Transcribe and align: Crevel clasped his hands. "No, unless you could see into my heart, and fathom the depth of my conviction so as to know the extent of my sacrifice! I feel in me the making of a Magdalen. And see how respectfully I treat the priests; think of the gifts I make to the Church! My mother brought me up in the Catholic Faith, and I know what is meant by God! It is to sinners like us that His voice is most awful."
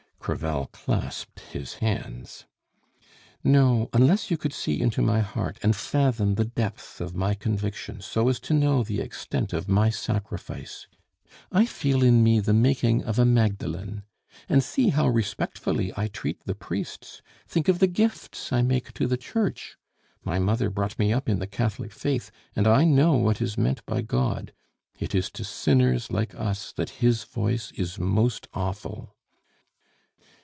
Crevel 0.23 0.67
clasped 0.67 1.39
his 1.51 1.73
hands. 1.81 2.45
"No, 3.43 3.89
unless 3.91 4.29
you 4.29 4.37
could 4.37 4.53
see 4.53 4.79
into 4.79 5.01
my 5.01 5.19
heart, 5.21 5.57
and 5.63 5.75
fathom 5.75 6.35
the 6.35 6.45
depth 6.45 7.01
of 7.01 7.15
my 7.15 7.33
conviction 7.33 8.01
so 8.01 8.29
as 8.29 8.39
to 8.41 8.53
know 8.53 8.83
the 8.83 9.01
extent 9.01 9.51
of 9.51 9.67
my 9.67 9.89
sacrifice! 9.89 10.85
I 11.51 11.65
feel 11.65 12.03
in 12.03 12.23
me 12.23 12.39
the 12.39 12.53
making 12.53 13.03
of 13.03 13.17
a 13.17 13.25
Magdalen. 13.25 14.03
And 14.47 14.63
see 14.63 14.89
how 14.89 15.07
respectfully 15.07 15.91
I 15.97 16.07
treat 16.07 16.39
the 16.45 16.55
priests; 16.55 17.23
think 17.47 17.67
of 17.67 17.79
the 17.79 17.87
gifts 17.87 18.53
I 18.53 18.61
make 18.61 18.93
to 18.93 19.07
the 19.07 19.17
Church! 19.17 19.75
My 20.23 20.37
mother 20.37 20.69
brought 20.69 20.99
me 20.99 21.11
up 21.11 21.27
in 21.29 21.39
the 21.39 21.47
Catholic 21.47 21.91
Faith, 21.91 22.29
and 22.55 22.67
I 22.67 22.83
know 22.83 23.13
what 23.15 23.41
is 23.41 23.57
meant 23.57 23.83
by 23.87 24.03
God! 24.03 24.53
It 24.99 25.15
is 25.15 25.31
to 25.31 25.43
sinners 25.43 26.11
like 26.11 26.35
us 26.35 26.71
that 26.73 26.91
His 27.01 27.23
voice 27.23 27.71
is 27.71 27.97
most 27.97 28.47
awful." 28.53 29.15